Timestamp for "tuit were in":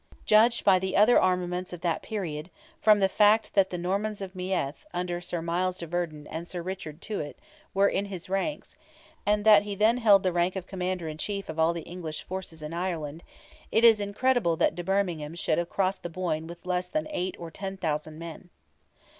7.01-8.05